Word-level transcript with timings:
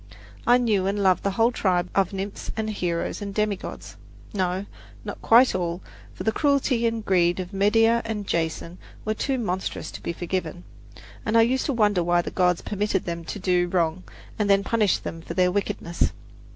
I 0.47 0.57
knew 0.57 0.87
and 0.87 0.97
loved 0.97 1.21
the 1.21 1.29
whole 1.29 1.51
tribe 1.51 1.87
of 1.93 2.11
nymphs 2.11 2.49
and 2.57 2.71
heroes 2.71 3.21
and 3.21 3.35
demigods 3.35 3.97
no, 4.33 4.65
not 5.05 5.21
quite 5.21 5.53
all, 5.53 5.83
for 6.15 6.23
the 6.23 6.31
cruelty 6.31 6.87
and 6.87 7.05
greed 7.05 7.39
of 7.39 7.53
Medea 7.53 8.01
and 8.03 8.25
Jason 8.25 8.79
were 9.05 9.13
too 9.13 9.37
monstrous 9.37 9.91
to 9.91 10.01
be 10.01 10.11
forgiven, 10.11 10.63
and 11.23 11.37
I 11.37 11.43
used 11.43 11.67
to 11.67 11.73
wonder 11.73 12.03
why 12.03 12.23
the 12.23 12.31
gods 12.31 12.63
permitted 12.63 13.05
them 13.05 13.23
to 13.25 13.37
do 13.37 13.67
wrong 13.67 14.03
and 14.39 14.49
then 14.49 14.63
punished 14.63 15.03
them 15.03 15.21
for 15.21 15.35
their 15.35 15.51
wickedness. 15.51 16.13